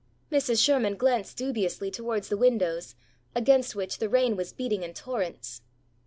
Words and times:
Mrs. 0.31 0.63
Sherman 0.65 0.95
glanced 0.95 1.37
dubiously 1.37 1.91
towards 1.91 2.27
the 2.29 2.35
windows, 2.37 2.95
against 3.35 3.75
which 3.75 3.99
the 3.99 4.09
rain 4.09 4.35
was 4.35 4.51
beating 4.51 4.81
in 4.81 4.95
torrents. 4.95 5.61